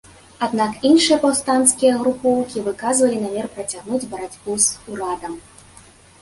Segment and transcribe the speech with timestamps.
[0.45, 5.37] Аднак іншыя паўстанцкія групоўкі выказалі намер працягнуць барацьбу з урадам.